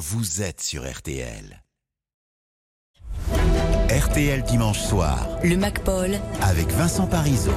[0.00, 1.62] vous êtes sur RTL.
[4.00, 5.28] RTL dimanche soir.
[5.44, 6.12] Le MacPaul.
[6.40, 7.50] Avec Vincent Parisot.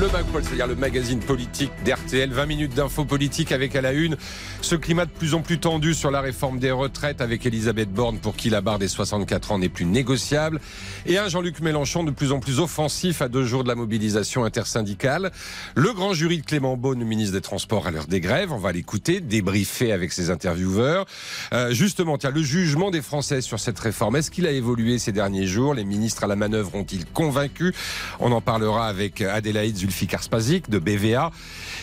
[0.00, 2.32] Le MacPaul, c'est-à-dire le magazine politique d'RTL.
[2.32, 4.16] 20 minutes d'infos politiques avec à la une
[4.62, 8.18] ce climat de plus en plus tendu sur la réforme des retraites avec Elisabeth Borne
[8.18, 10.58] pour qui la barre des 64 ans n'est plus négociable.
[11.04, 14.44] Et un Jean-Luc Mélenchon de plus en plus offensif à deux jours de la mobilisation
[14.44, 15.32] intersyndicale.
[15.74, 18.52] Le grand jury de Clément Beaune, ministre des Transports à l'heure des grèves.
[18.52, 21.04] On va l'écouter, débriefer avec ses intervieweurs.
[21.52, 25.12] Euh, justement, tiens, le jugement des Français sur cette réforme, est-ce qu'il a évolué ces
[25.12, 25.73] derniers jours?
[25.74, 27.74] Les ministres à la manœuvre ont-ils convaincu
[28.20, 31.30] On en parlera avec Adélaïde Zulfikar-Spazik de BVA.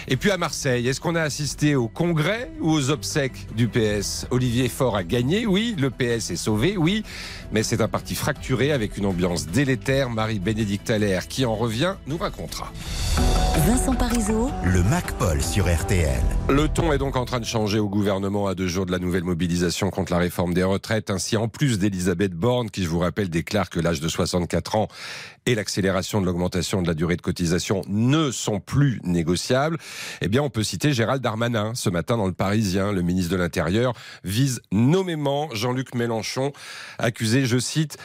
[0.08, 4.26] Et puis à Marseille, est-ce qu'on a assisté au congrès ou aux obsèques du PS
[4.32, 5.76] Olivier Faure a gagné, oui.
[5.78, 7.04] Le PS est sauvé, oui.
[7.52, 10.10] Mais c'est un parti fracturé avec une ambiance délétère.
[10.10, 12.72] Marie-Bénédicte Allaire, qui en revient, nous racontera.
[13.68, 14.50] Vincent Parisot.
[14.64, 16.22] Le MacPaul sur RTL.
[16.50, 18.98] Le ton est donc en train de changer au gouvernement à deux jours de la
[18.98, 21.10] nouvelle mobilisation contre la réforme des retraites.
[21.12, 24.88] Ainsi, en plus d'Elisabeth Borne, qui, je vous rappelle, déclare que l'âge de 64 ans
[25.46, 29.78] et l'accélération de l'augmentation de la durée de cotisation ne sont plus négociables,
[30.22, 31.74] eh bien, on peut citer Gérald Darmanin.
[31.76, 36.54] Ce matin, dans le Parisien, le ministre de l'Intérieur vise nommément Jean-Luc Mélenchon,
[37.00, 37.98] accusé, je cite,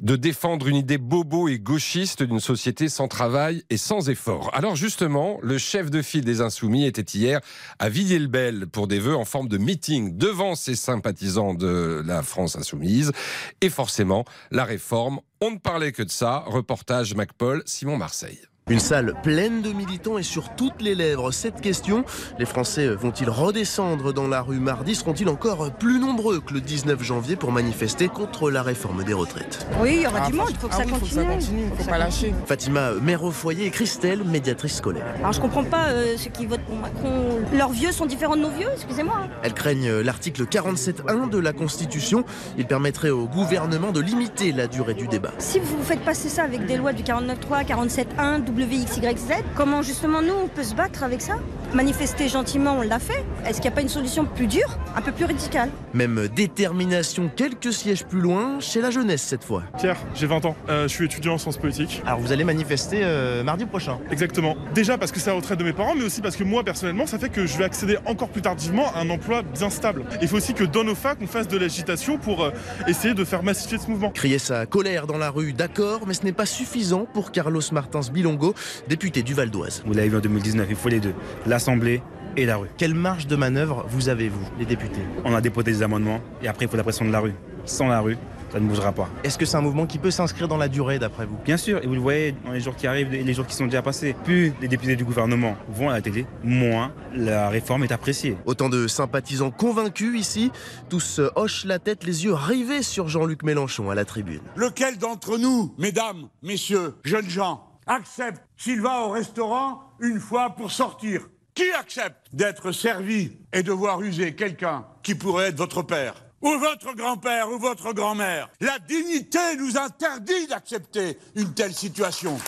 [0.00, 4.50] de défendre une idée bobo et gauchiste d'une société sans travail et sans effort.
[4.54, 7.40] Alors justement, le chef de file des Insoumis était hier
[7.78, 12.56] à Villiers-le-Bel pour des vœux en forme de meeting devant ses sympathisants de la France
[12.56, 13.12] Insoumise.
[13.60, 16.44] Et forcément, la réforme, on ne parlait que de ça.
[16.46, 18.40] Reportage MacPaul, Simon Marseille.
[18.70, 22.04] Une salle pleine de militants et sur toutes les lèvres cette question.
[22.38, 24.94] Les Français vont-ils redescendre dans la rue mardi?
[24.94, 29.66] Seront-ils encore plus nombreux que le 19 janvier pour manifester contre la réforme des retraites?
[29.80, 31.24] Oui, il y aura du monde, il faut que ça continue.
[31.40, 32.34] Il faut, faut pas lâcher.
[32.44, 35.06] Fatima, mère au foyer, et Christelle, médiatrice scolaire.
[35.18, 37.38] Alors je comprends pas euh, ceux qui votent pour Macron.
[37.54, 39.14] Leurs vieux sont différents de nos vieux, excusez-moi.
[39.24, 39.28] hein.
[39.42, 42.24] Elles craignent l'article 47.1 de la Constitution.
[42.58, 45.32] Il permettrait au gouvernement de limiter la durée du débat.
[45.38, 50.34] Si vous faites passer ça avec des lois du 49.3, 47.1, WXYZ, comment justement nous
[50.34, 51.34] on peut se battre avec ça?
[51.74, 53.24] Manifester gentiment, on l'a fait.
[53.44, 55.68] Est-ce qu'il n'y a pas une solution plus dure, un peu plus radicale?
[55.92, 59.62] Même détermination quelques sièges plus loin, chez la jeunesse cette fois.
[59.78, 60.56] Pierre, j'ai 20 ans.
[60.68, 62.02] Euh, je suis étudiant en sciences politiques.
[62.06, 64.56] Alors vous allez manifester euh, mardi prochain Exactement.
[64.74, 67.06] Déjà parce que c'est la retraite de mes parents, mais aussi parce que moi personnellement,
[67.06, 70.04] ça fait que je vais accéder encore plus tardivement à un emploi bien stable.
[70.22, 72.50] Il faut aussi que dans nos facs, on fasse de l'agitation pour euh,
[72.86, 74.10] essayer de faire massifier ce mouvement.
[74.10, 78.00] Crier sa colère dans la rue, d'accord, mais ce n'est pas suffisant pour Carlos Martins
[78.12, 78.47] Bilongo,
[78.88, 79.82] député du Val d'Oise.
[79.86, 81.14] Vous l'avez vu en 2019, il faut les deux,
[81.46, 82.02] l'Assemblée
[82.36, 82.68] et la rue.
[82.76, 85.02] Quelle marge de manœuvre vous avez, vous, les députés?
[85.24, 87.34] On a déposé des amendements et après il faut la pression de la rue.
[87.64, 88.16] Sans la rue,
[88.50, 89.10] ça ne bougera pas.
[89.24, 91.36] Est-ce que c'est un mouvement qui peut s'inscrire dans la durée, d'après vous?
[91.44, 93.54] Bien sûr, et vous le voyez dans les jours qui arrivent et les jours qui
[93.54, 97.84] sont déjà passés, plus les députés du gouvernement vont à la télé, moins la réforme
[97.84, 98.38] est appréciée.
[98.46, 100.50] Autant de sympathisants convaincus ici,
[100.88, 104.40] tous hochent la tête, les yeux rivés sur Jean-Luc Mélenchon à la tribune.
[104.56, 110.70] Lequel d'entre nous, mesdames, messieurs, jeunes gens, accepte s'il va au restaurant une fois pour
[110.70, 116.14] sortir Qui accepte d'être servi et de voir user quelqu'un qui pourrait être votre père
[116.40, 118.48] ou votre grand-père ou votre grand-mère?
[118.60, 122.38] La dignité nous interdit d'accepter une telle situation.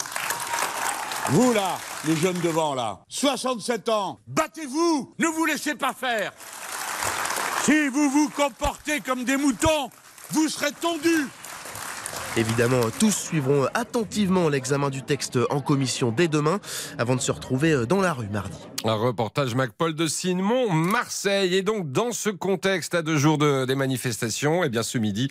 [1.31, 6.33] Vous là, les jeunes devant là, 67 ans, battez-vous, ne vous laissez pas faire.
[7.65, 9.91] Si vous vous comportez comme des moutons,
[10.31, 11.29] vous serez tondus.
[12.37, 16.61] Évidemment, tous suivront attentivement l'examen du texte en commission dès demain,
[16.97, 18.57] avant de se retrouver dans la rue mardi.
[18.85, 21.55] Un reportage MacPaul de Sinemont, Marseille.
[21.57, 25.29] Et donc, dans ce contexte, à deux jours de- des manifestations, eh bien, ce midi,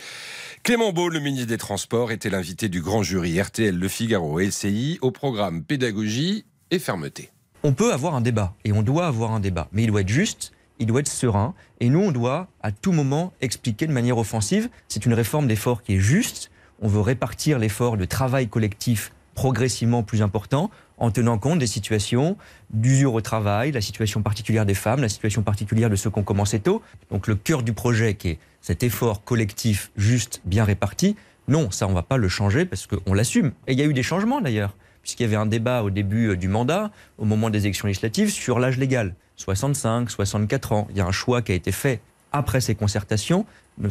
[0.63, 4.45] Clément Beaune, le ministre des Transports, était l'invité du grand jury RTL Le Figaro et
[4.47, 7.29] LCI au programme Pédagogie et Fermeté.
[7.63, 10.07] on peut avoir un débat et on doit avoir un débat, mais il doit être
[10.09, 14.17] juste, il doit être serein et nous on doit à tout moment expliquer de manière
[14.17, 14.69] offensive.
[14.87, 16.51] C'est une réforme d'effort qui est juste.
[16.81, 22.35] On veut répartir l'effort de travail collectif progressivement plus important en tenant compte des situations
[22.71, 26.23] d'usure au travail, la situation particulière des femmes, la situation particulière de ceux qui ont
[26.23, 26.81] commencé tôt.
[27.09, 31.15] Donc le cœur du projet qui est cet effort collectif juste, bien réparti,
[31.47, 33.53] non, ça on va pas le changer parce qu'on l'assume.
[33.67, 36.27] Et il y a eu des changements d'ailleurs puisqu'il y avait un débat au début
[36.27, 39.15] euh, du mandat, au moment des élections législatives, sur l'âge légal.
[39.37, 40.87] 65, 64 ans.
[40.91, 42.01] Il y a un choix qui a été fait
[42.31, 43.45] après ces concertations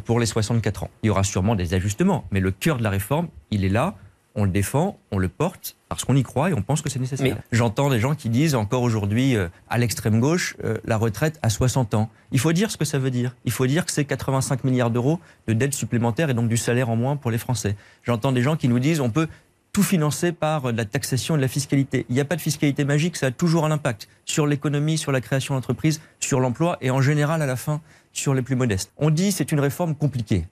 [0.04, 0.90] pour les 64 ans.
[1.02, 3.94] Il y aura sûrement des ajustements, mais le cœur de la réforme, il est là,
[4.34, 7.00] on le défend, on le porte, parce qu'on y croit et on pense que c'est
[7.00, 7.38] nécessaire.
[7.50, 11.50] J'entends des gens qui disent encore aujourd'hui, euh, à l'extrême gauche, euh, la retraite à
[11.50, 12.08] 60 ans.
[12.30, 13.34] Il faut dire ce que ça veut dire.
[13.44, 15.18] Il faut dire que c'est 85 milliards d'euros
[15.48, 17.74] de dettes supplémentaires et donc du salaire en moins pour les Français.
[18.04, 19.26] J'entends des gens qui nous disent on peut
[19.72, 22.06] tout financer par euh, de la taxation et de la fiscalité.
[22.08, 25.10] Il n'y a pas de fiscalité magique, ça a toujours un impact sur l'économie, sur
[25.10, 27.80] la création d'entreprises, sur l'emploi et en général à la fin
[28.18, 28.92] sur les plus modestes.
[28.96, 30.44] On dit c'est une réforme compliquée.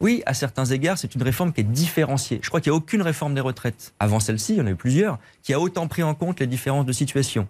[0.00, 2.40] Oui, à certains égards, c'est une réforme qui est différenciée.
[2.42, 4.70] Je crois qu'il n'y a aucune réforme des retraites, avant celle-ci, il y en a
[4.70, 7.46] eu plusieurs, qui a autant pris en compte les différences de situation.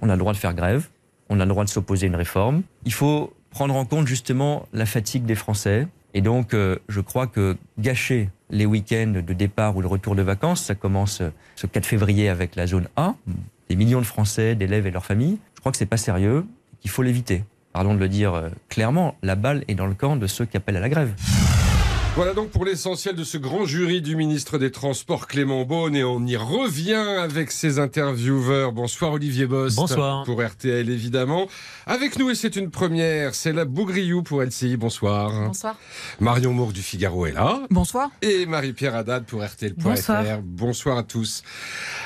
[0.00, 0.88] On a le droit de faire grève,
[1.28, 2.62] on a le droit de s'opposer à une réforme.
[2.84, 5.88] Il faut prendre en compte justement la fatigue des Français.
[6.14, 10.22] Et donc, euh, je crois que gâcher les week-ends de départ ou le retour de
[10.22, 13.14] vacances, ça commence euh, ce 4 février avec la zone A,
[13.68, 15.38] des millions de Français, d'élèves et leurs familles.
[15.54, 16.46] Je crois que c'est pas sérieux,
[16.80, 17.42] qu'il faut l'éviter.
[17.76, 20.56] Pardon de le dire euh, clairement, la balle est dans le camp de ceux qui
[20.56, 21.12] appellent à la grève.
[22.14, 26.02] Voilà donc pour l'essentiel de ce grand jury du ministre des Transports Clément Beaune et
[26.02, 28.72] on y revient avec ses intervieweurs.
[28.72, 29.76] Bonsoir Olivier Bost.
[29.76, 30.24] Bonsoir.
[30.24, 31.48] Pour RTL évidemment.
[31.84, 34.78] Avec nous et c'est une première, c'est la Bougriou pour LCI.
[34.78, 35.48] Bonsoir.
[35.48, 35.76] Bonsoir.
[36.18, 37.60] Marion Mour du Figaro est là.
[37.68, 38.10] Bonsoir.
[38.22, 39.82] Et Marie-Pierre Haddad pour RTL.fr.
[39.82, 40.24] Bonsoir.
[40.42, 41.42] Bonsoir à tous.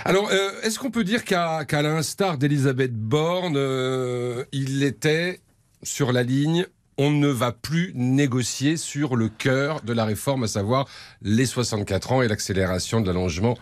[0.04, 5.38] Alors, euh, est-ce qu'on peut dire qu'à qu'à l'instar d'Elisabeth Borne, euh, il était
[5.82, 6.66] sur la ligne
[7.02, 10.86] on ne va plus négocier sur le cœur de la réforme, à savoir
[11.22, 13.56] les 64 ans et l'accélération de l'allongement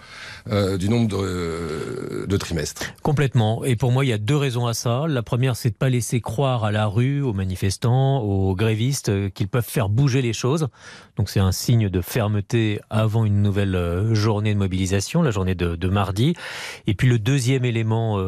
[0.50, 2.82] euh, du nombre de, trimestres.
[3.02, 3.64] Complètement.
[3.64, 5.05] Et pour moi, il y a deux raisons à ça.
[5.06, 9.29] La première, c'est de pas laisser croire à la rue, aux manifestants, aux grévistes euh,
[9.29, 10.67] qu'ils peuvent faire bouger les choses.
[11.17, 15.55] Donc c'est un signe de fermeté avant une nouvelle euh, journée de mobilisation, la journée
[15.55, 16.34] de, mardi.
[16.88, 18.19] Et puis le deuxième élément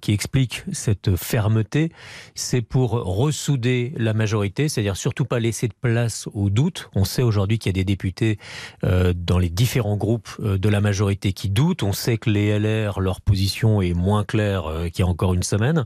[0.00, 1.92] qui explique cette fermeté,
[2.34, 6.90] c'est pour ressouder la majorité c'est-à-dire surtout pas laisser de place au doute.
[6.94, 8.38] On sait aujourd'hui qu'il y a des députés
[8.84, 11.82] euh, dans les différents groupes euh, de la majorité qui doutent.
[11.82, 15.34] On sait que les LR, leur position est moins claire euh, qu'il y a encore
[15.34, 15.84] une semaine.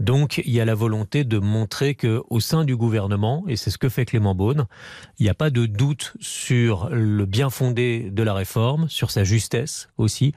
[0.00, 3.70] Donc il y a la volonté de montrer que au sein du gouvernement, et c'est
[3.70, 4.66] ce que fait Clément Beaune,
[5.18, 9.24] il n'y a pas de doute sur le bien fondé de la réforme, sur sa
[9.24, 10.34] justesse aussi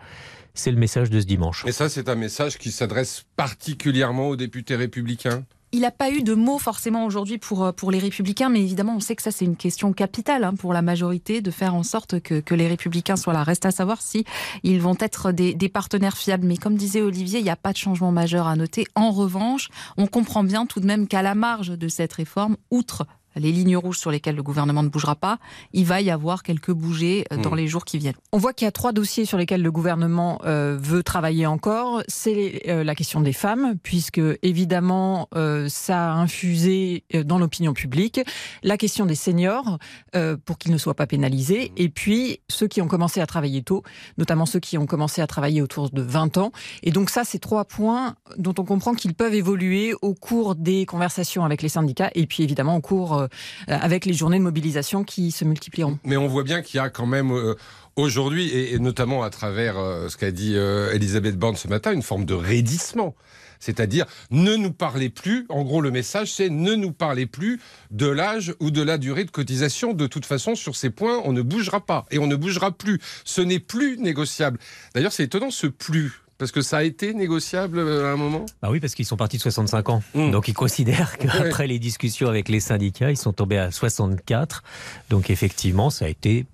[0.54, 1.66] c'est le message de ce dimanche.
[1.66, 5.46] Et ça, c'est un message qui s'adresse particulièrement aux députés républicains?
[5.72, 8.96] Il n'a pas eu de mots forcément aujourd'hui pour, euh, pour les républicains, mais évidemment,
[8.96, 11.84] on sait que ça, c'est une question capitale hein, pour la majorité de faire en
[11.84, 13.44] sorte que, les républicains soient là.
[13.44, 14.26] Reste à savoir si
[14.64, 16.46] ils vont être des partenaires fiables.
[16.46, 18.86] Mais comme disait Olivier, il n'y a pas de changement majeur à noter.
[18.96, 23.06] En revanche, on comprend bien tout de même qu'à la marge de cette réforme, outre
[23.36, 25.40] les lignes rouges sur lesquelles le gouvernement ne bougera pas,
[25.74, 27.58] il va y avoir quelques bougées euh, dans mmh.
[27.58, 28.16] les jours qui viennent.
[28.32, 32.04] On voit qu'il y a trois dossiers sur lesquels le gouvernement euh, veut travailler encore.
[32.08, 37.74] C'est euh, la question des femmes, puisque évidemment euh, ça a infusé euh, dans l'opinion
[37.74, 38.22] publique.
[38.64, 39.78] La question des seniors,
[40.16, 41.72] euh, pour qu'ils ne soient pas pénalisés.
[41.78, 43.84] Et puis ceux qui ont commencé à travailler tôt,
[44.18, 46.52] notamment ceux qui ont commencé à travailler autour de 20 ans.
[46.84, 50.86] Et donc ça, c'est trois points dont on comprend qu'ils peuvent évoluer au cours des
[50.86, 53.28] conversations avec les syndicats et puis évidemment au cours euh,
[53.68, 56.00] avec les journées de mobilisation qui se multiplieront.
[56.04, 57.56] Mais on voit bien qu'il y a quand même euh,
[57.96, 62.26] aujourd'hui, et, notamment à travers euh, ce qu'a dit Elisabeth Borne ce matin, une forme
[62.26, 63.16] de raidissement.
[63.60, 68.08] C'est-à-dire, ne nous parlez plus, en gros le message c'est ne nous parlez plus de
[68.08, 69.94] l'âge ou de la durée de cotisation.
[69.94, 72.06] De toute façon, sur ces points, on ne bougera pas.
[72.10, 73.00] Et on ne bougera plus.
[73.24, 74.58] Ce n'est plus négociable.
[74.96, 76.24] D'ailleurs, c'est étonnant ce plus.
[76.42, 78.48] Parce que ça a été négociable euh, à un moment?
[78.64, 80.02] Ah oui, parce qu'ils sont partis de 65 ans.
[80.16, 80.32] Mmh.
[80.32, 81.68] Donc ils considèrent qu'après ouais.
[81.68, 84.64] les discussions avec les syndicats, ils sont tombés à 64.
[85.12, 86.48] Donc effectivement, ça a été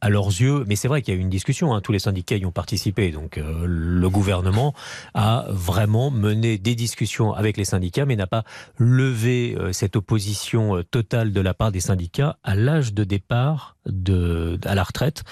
[0.00, 1.98] à leurs yeux, mais c'est vrai qu'il y a eu une discussion, hein, tous les
[1.98, 4.74] syndicats y ont participé, donc euh, le gouvernement
[5.12, 8.44] a vraiment mené des discussions avec les syndicats, mais n'a pas
[8.78, 13.76] levé euh, cette opposition euh, totale de la part des syndicats à l'âge de départ
[13.84, 15.22] de, à la retraite.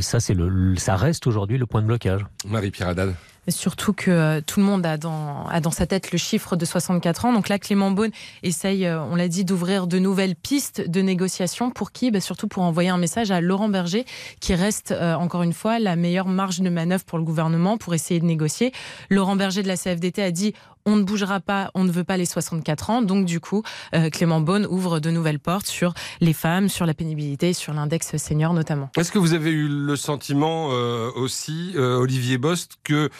[0.00, 2.24] Ça, c'est le, ça reste aujourd'hui le point de blocage.
[2.46, 3.14] Marie-Pierre Haddad.
[3.48, 7.32] Surtout que euh, tout le monde a dans, sa tête le chiffre de 64 ans.
[7.32, 8.10] Donc là, Clément Beaune
[8.42, 11.70] essaye, euh, on l'a dit, d'ouvrir de nouvelles pistes de négociation.
[11.70, 12.10] Pour qui?
[12.10, 14.06] Bah, Surtout pour envoyer un message à Laurent Berger,
[14.40, 17.94] qui reste, euh, encore une fois, la meilleure marge de manœuvre pour le gouvernement pour
[17.94, 18.72] essayer de négocier.
[19.10, 20.54] Laurent Berger de la CFDT a dit
[20.86, 23.02] on ne bougera pas, on ne veut pas les 64 ans.
[23.02, 23.62] Donc du coup,
[23.94, 28.16] euh, Clément Beaune ouvre de nouvelles portes sur les femmes, sur la pénibilité, sur l'index
[28.16, 28.90] senior notamment.
[28.96, 33.10] Est-ce que vous avez eu le sentiment euh, aussi, euh, Olivier Bost, que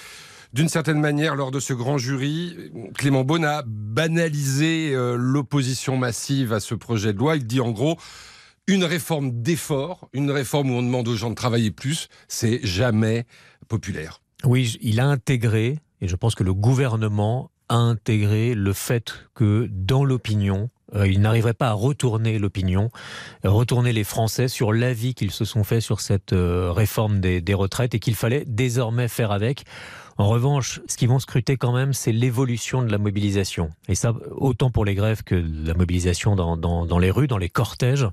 [0.54, 2.56] d'une certaine manière, lors de ce grand jury,
[2.97, 7.35] Clément Beaune a banalisé euh, l'opposition massive à ce projet de loi?
[7.35, 7.99] Il dit en gros,
[8.68, 13.26] une réforme d'effort, une réforme où on demande aux gens de travailler plus, c'est jamais
[13.66, 14.21] populaire.
[14.44, 19.68] Oui, il a intégré, et je pense que le gouvernement a intégré le fait que
[19.71, 22.90] dans l'opinion, euh, il n'arriverait pas à retourner l'opinion,
[23.42, 27.94] retourner les Français sur l'avis qu'ils se sont fait sur cette euh, réforme des retraites
[27.94, 29.64] et qu'il fallait désormais faire avec.
[30.16, 33.71] En revanche, ce qu'ils vont scruter quand même, c'est l'évolution de la mobilisation.
[33.88, 37.49] Et ça, autant pour les grèves que la mobilisation dans, dans, les rues, dans les
[37.49, 38.06] cortèges.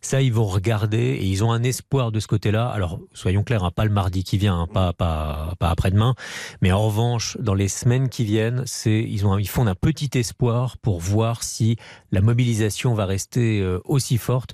[0.00, 2.68] Ça, ils vont regarder et ils ont un espoir de ce côté-là.
[2.68, 6.14] Alors, soyons clairs, hein, pas le mardi qui vient, hein, pas, pas, pas après-demain.
[6.62, 10.16] Mais en revanche, dans les semaines qui viennent, c'est, ils, ont, ils font un petit
[10.18, 11.76] espoir pour voir si
[12.12, 14.52] la mobilisation va rester euh, aussi forte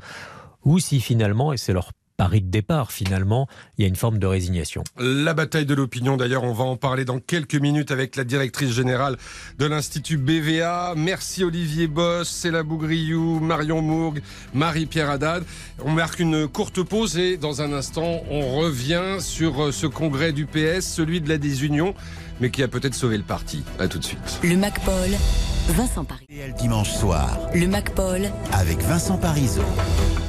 [0.64, 4.18] ou si finalement, et c'est leur pari de départ, finalement, il y a une forme
[4.18, 4.84] de résignation.
[4.98, 8.70] La bataille de l'opinion, d'ailleurs, on va en parler dans quelques minutes avec la directrice
[8.70, 9.16] générale
[9.58, 10.94] de l'Institut BVA.
[10.96, 14.22] Merci Olivier Boss, Céla Bougriou, Marion Mourgue,
[14.54, 15.44] Marie-Pierre Haddad.
[15.84, 20.46] On marque une courte pause et dans un instant, on revient sur ce congrès du
[20.46, 21.94] PS, celui de la désunion,
[22.40, 23.62] mais qui a peut-être sauvé le parti.
[23.78, 24.40] A tout de suite.
[24.42, 25.10] Le MacPaul,
[25.68, 26.24] Vincent Paris.
[26.34, 29.62] RTL dimanche soir Le MacPaul, avec Vincent Parisot.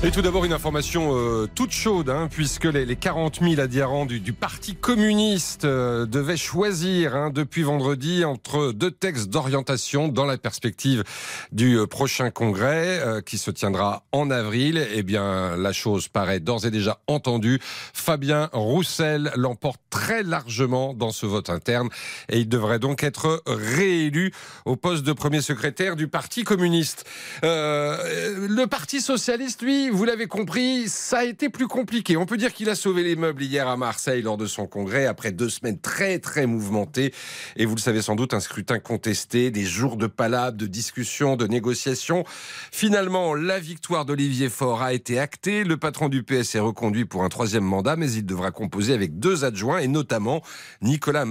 [0.04, 4.06] Et tout d'abord une information euh, toute chaude, hein, puisque les, les 40 000 adhérents
[4.06, 10.26] du, du Parti communiste euh, devaient choisir hein, depuis vendredi entre deux textes d'orientation dans
[10.26, 11.04] la perspective
[11.52, 14.86] du euh, prochain congrès euh, qui se tiendra en avril.
[14.94, 17.60] Eh bien, la chose paraît d'ores et déjà entendue.
[17.94, 21.90] Fabien Roussel l'emporte très largement dans ce vote interne
[22.30, 24.32] et il devrait donc être réélu
[24.66, 27.06] au poste de premier secrétaire du Parti communiste.
[27.44, 32.18] Euh, le Parti socialiste, lui, vous l'avez compris, ça a été plus compliqué.
[32.18, 35.06] On peut dire qu'il a sauvé les meubles hier à Marseille lors de son congrès
[35.06, 37.14] après deux semaines très très mouvementées.
[37.56, 41.36] Et vous le savez sans doute, un scrutin contesté, des jours de palabres, de discussions,
[41.36, 42.24] de négociations.
[42.72, 45.64] Finalement, la victoire d'Olivier Faure a été actée.
[45.64, 49.20] Le patron du PS est reconduit pour un troisième mandat, mais il devra composer avec
[49.20, 50.42] deux adjoints et notamment
[50.82, 51.26] Nicolas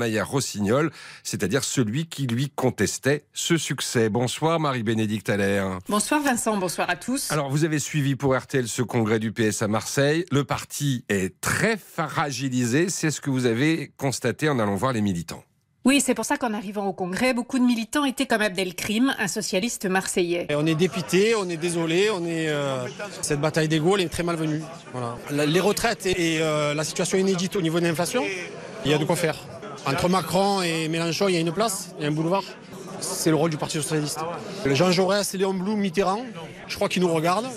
[1.23, 4.09] C'est-à-dire celui qui lui contestait ce succès.
[4.09, 5.79] Bonsoir Marie-Bénédicte Allaire.
[5.89, 7.31] Bonsoir Vincent, bonsoir à tous.
[7.31, 10.25] Alors, vous avez suivi pour RTL ce congrès du PS à Marseille.
[10.31, 12.89] Le parti est très fragilisé.
[12.89, 15.45] C'est ce que vous avez constaté en allant voir les militants.
[15.87, 19.29] Oui, c'est pour ça qu'en arrivant au congrès, beaucoup de militants étaient comme Abdelkrim, un
[19.29, 20.47] socialiste marseillais.
[20.49, 22.87] Et on est dépité, on est désolé, on est euh,
[23.21, 24.63] cette bataille d'ego elle est très malvenue.
[24.93, 25.19] Voilà.
[25.31, 28.25] La- Les retraites et, et, euh, la situation inédite au niveau de l'inflation,
[28.87, 29.37] il y a de quoi faire.
[29.87, 32.43] Entre Macron et Mélenchon, il y a une place, il y a un boulevard.
[33.01, 34.19] C'est le rôle du Parti socialiste.
[34.67, 36.25] Jean Jaurès, Léon Blum, Mitterrand,
[36.69, 37.49] je crois qu'ils nous regardent.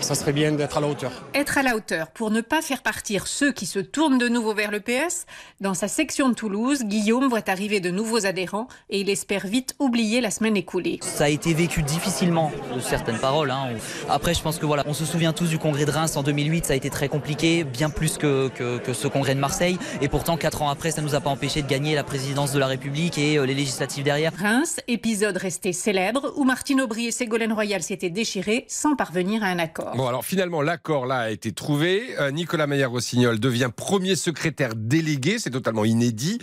[0.00, 1.10] Ça serait bien d'être à la hauteur.
[1.34, 4.54] Être à la hauteur pour ne pas faire partir ceux qui se tournent de nouveau
[4.54, 5.26] vers le PS.
[5.60, 9.74] Dans sa section de Toulouse, Guillaume voit arriver de nouveaux adhérents et il espère vite
[9.78, 10.98] oublier la semaine écoulée.
[11.02, 13.50] Ça a été vécu difficilement de certaines paroles.
[13.50, 13.68] hein.
[14.08, 16.66] Après, je pense que voilà, on se souvient tous du congrès de Reims en 2008,
[16.66, 19.78] ça a été très compliqué, bien plus que, que, que ce congrès de Marseille.
[20.00, 22.58] Et pourtant, quatre ans après, ça nous a pas empêché de gagner la présidence de
[22.58, 24.32] la République et euh, les législatives derrière.
[24.38, 29.46] Reims, épisode resté célèbre où Martine Aubry et Ségolène Royal s'étaient déchirés sans parvenir à
[29.46, 29.87] un accord.
[29.96, 32.14] Bon, alors finalement, l'accord là a été trouvé.
[32.18, 35.38] Euh, Nicolas Maillard-Rossignol devient premier secrétaire délégué.
[35.38, 36.38] C'est totalement inédit.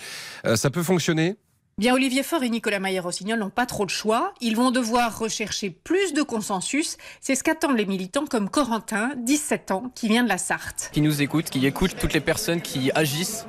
[0.45, 1.37] Euh, ça peut fonctionner?
[1.77, 4.33] Bien, Olivier Faure et Nicolas Maillard-Rossignol n'ont pas trop de choix.
[4.39, 6.95] Ils vont devoir rechercher plus de consensus.
[7.19, 10.89] C'est ce qu'attendent les militants comme Corentin, 17 ans, qui vient de la Sarthe.
[10.93, 13.45] qui nous écoutent, qui écoutent toutes les personnes qui agissent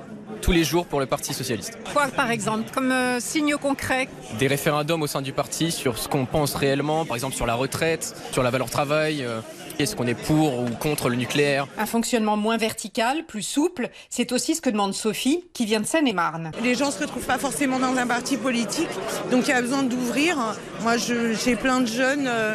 [0.46, 1.76] tous les jours pour le Parti socialiste.
[1.92, 4.08] Quoi, par exemple, comme euh, signe concret?
[4.38, 7.56] Des référendums au sein du parti sur ce qu'on pense réellement, par exemple sur la
[7.56, 9.40] retraite, sur la valeur travail, euh,
[9.80, 11.66] est-ce qu'on est pour ou contre le nucléaire?
[11.76, 15.86] Un fonctionnement moins vertical, plus souple, c'est aussi ce que demande Sophie, qui vient de
[15.86, 16.52] Seine-et-Marne.
[16.62, 18.88] Les gens ne se retrouvent pas forcément dans un parti politique,
[19.32, 20.36] donc il y a besoin d'ouvrir.
[20.82, 22.54] Moi, j'ai plein de jeunes euh,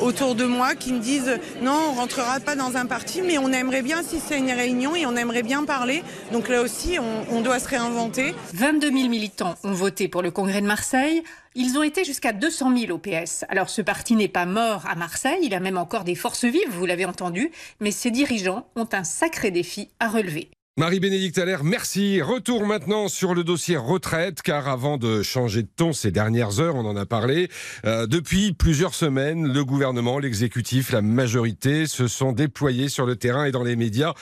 [0.00, 3.52] autour de moi qui me disent non, on rentrera pas dans un parti, mais on
[3.52, 6.02] aimerait bien si c'est une réunion et on aimerait bien parler.
[6.32, 8.34] Donc là aussi, on, on doit se réinventer.
[8.54, 11.22] 22 000 militants ont voté pour le congrès de Marseille.
[11.54, 13.44] Ils ont été jusqu'à 200 000 au PS.
[13.48, 16.70] Alors ce parti n'est pas mort à Marseille, il a même encore des forces vives,
[16.70, 20.50] vous l'avez entendu, mais ses dirigeants ont un sacré défi à relever.
[20.78, 22.22] Marie-Bénédicte Allaire, merci.
[22.22, 26.76] Retour maintenant sur le dossier retraite, car avant de changer de ton ces dernières heures,
[26.76, 27.50] on en a parlé,
[27.84, 33.44] euh, depuis plusieurs semaines, le gouvernement, l'exécutif, la majorité se sont déployés sur le terrain
[33.44, 34.14] et dans les médias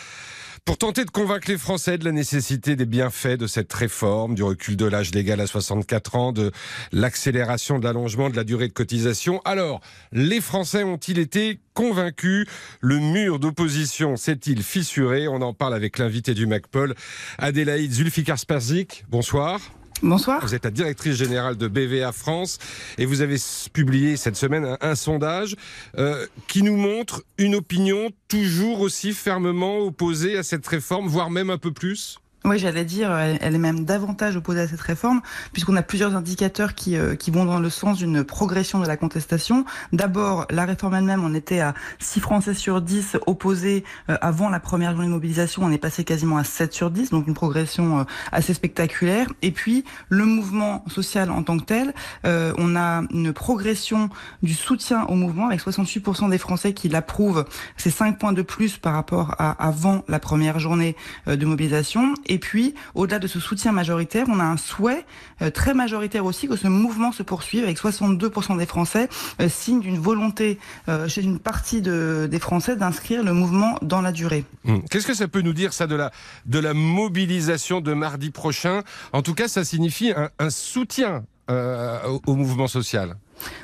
[0.64, 4.42] pour tenter de convaincre les Français de la nécessité des bienfaits de cette réforme, du
[4.42, 6.52] recul de l'âge légal à 64 ans, de
[6.92, 9.40] l'accélération de l'allongement de la durée de cotisation.
[9.44, 9.80] Alors,
[10.12, 12.46] les Français ont-ils été convaincus?
[12.80, 15.28] Le mur d'opposition s'est-il fissuré?
[15.28, 16.94] On en parle avec l'invité du MacPol,
[17.38, 19.04] Adélaïde Zulfikar-Sparzik.
[19.08, 19.79] Bonsoir.
[20.02, 20.40] Bonsoir.
[20.42, 22.58] Vous êtes la directrice générale de BVA France
[22.96, 23.36] et vous avez
[23.72, 25.56] publié cette semaine un, un sondage
[25.98, 31.50] euh, qui nous montre une opinion toujours aussi fermement opposée à cette réforme, voire même
[31.50, 32.18] un peu plus?
[32.42, 35.20] Oui, j'allais dire, elle, est même davantage opposée à cette réforme,
[35.52, 38.96] puisqu'on a plusieurs indicateurs qui, euh, qui vont dans le sens d'une progression de la
[38.96, 39.66] contestation.
[39.92, 44.58] D'abord, la réforme elle-même, on était à 6 Français sur 10 opposés euh, avant la
[44.58, 48.00] première journée de mobilisation, on est passé quasiment à 7 sur 10, donc une progression
[48.00, 49.26] euh, assez spectaculaire.
[49.42, 51.92] Et puis, le mouvement social en tant que tel,
[52.24, 54.08] on a une progression
[54.42, 57.44] du soutien au mouvement, avec 68% des Français qui l'approuvent.
[57.76, 62.14] C'est 5 points de plus par rapport à avant la première journée de mobilisation.
[62.30, 65.04] Et puis, au-delà de ce soutien majoritaire, on a un souhait
[65.42, 69.08] euh, très majoritaire aussi que ce mouvement se poursuive, avec 62% des Français
[69.40, 70.58] euh, signe d'une volonté
[70.88, 74.44] euh, chez une partie des Français d'inscrire le mouvement dans la durée.
[74.66, 74.82] Hum.
[74.88, 78.82] Qu'est-ce que ça peut nous dire, ça, de la mobilisation de mardi prochain?
[79.12, 83.16] En tout cas, ça signifie un, soutien au mouvement social.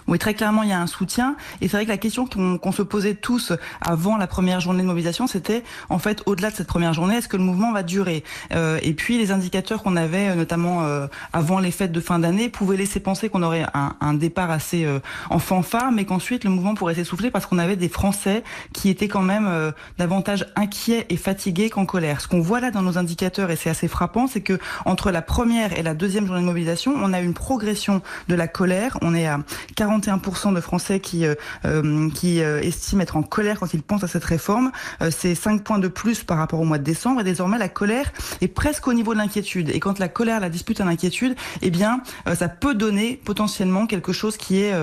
[0.09, 1.37] Oui, très clairement, il y a un soutien.
[1.61, 4.87] Et c'est vrai que la question qu'on se posait tous avant la première journée de
[4.87, 8.25] mobilisation, c'était en fait, au-delà de cette première journée, est-ce que le mouvement va durer?
[8.54, 12.18] Euh, Et puis, les indicateurs qu'on avait, euh, notamment euh, avant les fêtes de fin
[12.18, 14.87] d'année, pouvaient laisser penser qu'on aurait un, départ assez
[15.28, 18.42] en fanfare, mais qu'ensuite le mouvement pourrait s'essouffler parce qu'on avait des Français
[18.73, 22.21] qui étaient quand même davantage inquiets et fatigués qu'en colère.
[22.21, 25.23] Ce qu'on voit là dans nos indicateurs, et c'est assez frappant, c'est que entre la
[25.23, 28.99] première et la deuxième journée de mobilisation, on a une progression de la colère.
[29.02, 29.40] On est à
[29.75, 34.04] 41% de Français qui, euh, euh, qui euh, estiment être en colère quand ils pensent
[34.04, 34.70] à cette réforme.
[35.11, 37.20] c'est 5 points de plus par rapport au mois de décembre.
[37.20, 39.70] Et désormais, la colère est presque au niveau de l'inquiétude.
[39.70, 42.02] Et quand la colère la dispute à l'inquiétude, eh bien,
[42.35, 44.75] ça peut donner potentiellement quelque chose qui est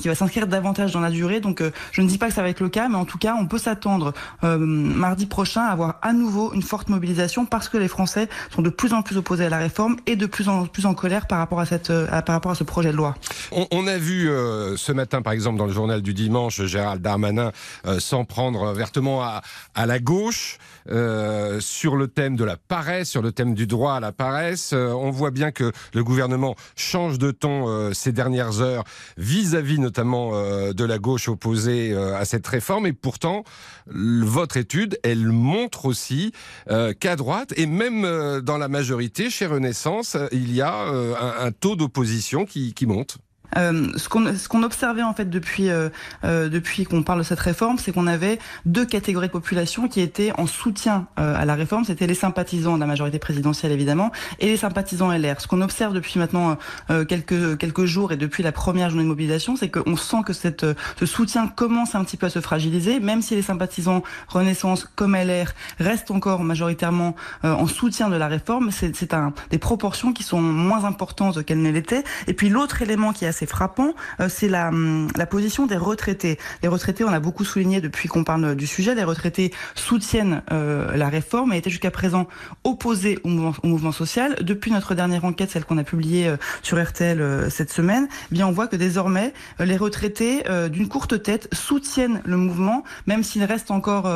[0.00, 1.40] qui va s'inscrire davantage dans la durée.
[1.40, 3.34] Donc, je ne dis pas que ça va être le cas, mais en tout cas,
[3.38, 7.88] on peut s'attendre mardi prochain à avoir à nouveau une forte mobilisation parce que les
[7.88, 10.86] Français sont de plus en plus opposés à la réforme et de plus en plus
[10.86, 13.14] en colère par rapport à cette par rapport à ce projet de loi.
[14.10, 17.52] Euh, ce matin, par exemple, dans le journal du dimanche, Gérald Darmanin
[17.86, 19.42] euh, s'en prendre vertement à,
[19.86, 20.58] la gauche
[20.90, 24.72] euh, sur le thème de la paresse, sur le thème du droit à la paresse.
[24.72, 28.84] on voit bien que le gouvernement change de ton ces dernières heures
[29.16, 30.32] vis-à-vis notamment
[30.72, 32.86] de la gauche opposée à cette réforme.
[32.86, 33.44] Et pourtant,
[33.86, 36.32] votre étude, elle montre aussi
[37.00, 42.44] qu'à droite, et même dans la majorité, chez Renaissance, il y a un, taux d'opposition
[42.44, 43.18] qui monte.
[43.56, 44.08] Euh, ce
[44.48, 45.88] qu'on observait en fait depuis euh,
[46.24, 50.00] euh, depuis qu'on parle de cette réforme, c'est qu'on avait deux catégories de population qui
[50.00, 51.84] étaient en soutien à la réforme.
[51.84, 55.40] C'était les sympathisants de la majorité présidentielle évidemment et les sympathisants LR.
[55.40, 56.56] Ce qu'on observe depuis maintenant
[57.08, 60.66] quelques quelques jours et depuis la première journée de mobilisation, c'est qu'on sent que cette
[60.98, 65.16] ce soutien commence un petit peu à se fragiliser, même si les sympathisants Renaissance comme
[65.16, 68.70] LR restent encore majoritairement en soutien de la réforme.
[68.70, 72.04] C'est un des proportions qui sont moins importantes qu'elles ne l'étaient.
[72.26, 75.76] Et puis l'autre élément qui est assez frappant, euh, c'est la, hum, la position des
[75.76, 76.38] retraités.
[76.62, 80.96] Les retraités, on a beaucoup souligné depuis qu'on parle du sujet, les retraités soutiennent euh,
[80.96, 82.26] la réforme et étaient jusqu'à présent
[82.64, 84.36] opposés au mouvement, au mouvement, social.
[84.40, 88.46] Depuis notre dernière enquête, celle qu'on a publiée euh, sur RTL cette semaine, eh bien
[88.46, 93.70] on voit que désormais les retraités d'une courte tête soutiennent le mouvement, même s'ils restent
[93.70, 94.10] encore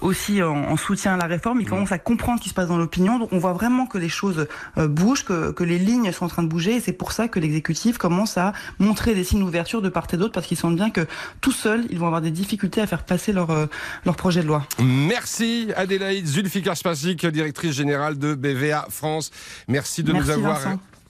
[0.00, 1.60] aussi en, soutien à la réforme.
[1.60, 1.70] Ils mmh.
[1.70, 3.18] commencent à comprendre ce qui se passe dans l'opinion.
[3.18, 6.42] Donc on voit vraiment que les choses bougent, que, que les lignes sont en train
[6.42, 9.88] de bouger et c'est pour ça que l'exécutif commence à montrer des signes d'ouverture de
[9.88, 11.06] part et d'autre parce qu'ils sentent bien que
[11.40, 13.66] tout seuls, ils vont avoir des difficultés à faire passer leur, euh,
[14.04, 14.66] leur projet de loi.
[14.78, 19.30] Merci Adélaïde Zulfikar Spasik, directrice générale de BVA France.
[19.68, 20.58] Merci de nous avoir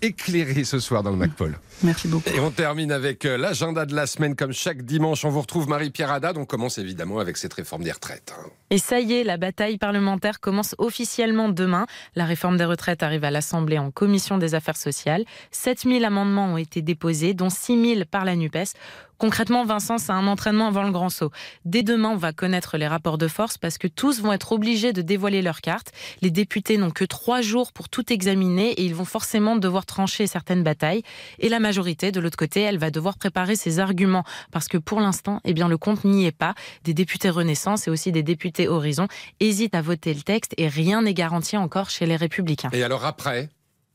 [0.02, 1.58] éclairé ce soir dans le MacPol.
[1.82, 2.28] Merci beaucoup.
[2.30, 5.24] Et on termine avec euh, l'agenda de la semaine comme chaque dimanche.
[5.24, 6.36] On vous retrouve Marie-Pierre Haddad.
[6.38, 8.34] On commence évidemment avec cette réforme des retraites.
[8.36, 8.48] Hein.
[8.70, 11.86] Et ça y est, la bataille parlementaire commence officiellement demain.
[12.16, 15.24] La réforme des retraites arrive à l'Assemblée en commission des affaires sociales.
[15.52, 18.74] 7000 amendements ont été déposés, dont 6000 par la NUPES.
[19.18, 21.32] Concrètement, Vincent, c'est un entraînement avant le grand saut.
[21.64, 24.92] Dès demain, on va connaître les rapports de force parce que tous vont être obligés
[24.92, 25.90] de dévoiler leurs cartes.
[26.22, 30.28] Les députés n'ont que trois jours pour tout examiner et ils vont forcément devoir trancher
[30.28, 31.02] certaines batailles.
[31.40, 35.00] Et la majorité, de l'autre côté, elle va devoir préparer ses arguments parce que pour
[35.00, 36.54] l'instant, eh bien, le compte n'y est pas.
[36.84, 39.08] Des députés Renaissance et aussi des députés Horizon
[39.40, 42.70] hésitent à voter le texte et rien n'est garanti encore chez les Républicains.
[42.72, 43.50] Et alors après?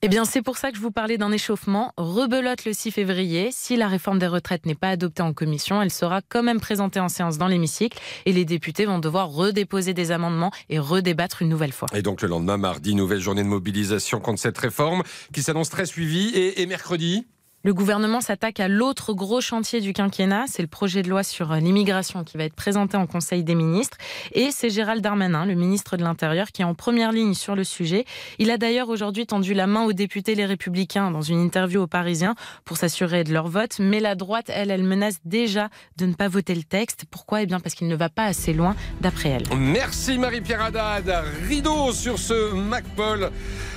[0.06, 1.94] Eh bien, c'est pour ça que je vous parlais d'un échauffement.
[1.96, 3.52] Rebelote le 6 février.
[3.54, 7.00] Si la réforme des retraites n'est pas adoptée en commission, elle sera quand même présentée
[7.00, 11.48] en séance dans l'hémicycle et les députés vont devoir redéposer des amendements et redébattre une
[11.48, 11.88] nouvelle fois.
[11.94, 15.86] Et donc, le lendemain, mardi, nouvelle journée de mobilisation contre cette réforme qui s'annonce très
[15.86, 16.32] suivie.
[16.36, 17.26] Et, et mercredi?
[17.66, 21.54] Le gouvernement s'attaque à l'autre gros chantier du quinquennat, c'est le projet de loi sur
[21.54, 23.98] l'immigration qui va être présenté en Conseil des ministres.
[24.34, 27.64] Et c'est Gérald Darmanin, le ministre de l'Intérieur, qui est en première ligne sur le
[27.64, 28.04] sujet.
[28.38, 31.88] Il a d'ailleurs aujourd'hui tendu la main aux députés Les Républicains dans une interview aux
[31.88, 33.78] Parisiens pour s'assurer de leur vote.
[33.80, 37.06] Mais la droite, elle, elle menace déjà de ne pas voter le texte.
[37.10, 37.44] Pourquoi?
[37.44, 39.58] Eh bien parce qu'il ne va pas assez loin, d'après elle.
[39.58, 41.10] Merci Marie-Pierre Haddad.
[41.48, 43.32] Rideau sur ce MacPaul.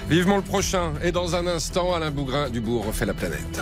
[0.08, 0.92] Vivement le prochain.
[1.02, 3.60] Et dans un instant, Alain Bougrain du Bourg refait la planète.